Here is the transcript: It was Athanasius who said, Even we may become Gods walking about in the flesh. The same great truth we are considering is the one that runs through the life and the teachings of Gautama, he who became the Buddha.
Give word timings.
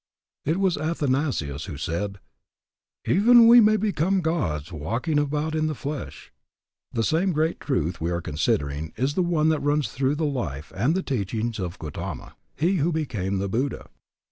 It 0.45 0.59
was 0.59 0.77
Athanasius 0.79 1.65
who 1.65 1.77
said, 1.77 2.19
Even 3.05 3.47
we 3.47 3.61
may 3.61 3.77
become 3.77 4.21
Gods 4.21 4.71
walking 4.71 5.19
about 5.19 5.53
in 5.53 5.67
the 5.67 5.75
flesh. 5.75 6.33
The 6.91 7.03
same 7.03 7.31
great 7.31 7.59
truth 7.59 8.01
we 8.01 8.09
are 8.09 8.19
considering 8.19 8.93
is 8.97 9.13
the 9.13 9.21
one 9.21 9.49
that 9.49 9.59
runs 9.59 9.89
through 9.91 10.15
the 10.15 10.25
life 10.25 10.73
and 10.75 10.95
the 10.95 11.03
teachings 11.03 11.59
of 11.59 11.77
Gautama, 11.77 12.35
he 12.55 12.77
who 12.77 12.91
became 12.91 13.37
the 13.37 13.47
Buddha. 13.47 13.91